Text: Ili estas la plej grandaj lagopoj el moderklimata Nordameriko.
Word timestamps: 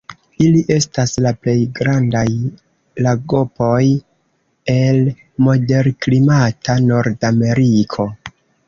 Ili 0.43 0.61
estas 0.75 1.11
la 1.25 1.33
plej 1.43 1.55
grandaj 1.79 2.23
lagopoj 3.09 3.83
el 4.79 5.01
moderklimata 5.51 6.83
Nordameriko. 6.93 8.15